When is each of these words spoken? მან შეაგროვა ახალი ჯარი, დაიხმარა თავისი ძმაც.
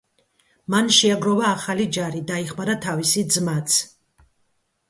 მან 0.73 0.87
შეაგროვა 0.99 1.45
ახალი 1.57 1.87
ჯარი, 1.97 2.21
დაიხმარა 2.31 2.77
თავისი 2.87 3.25
ძმაც. 3.37 3.77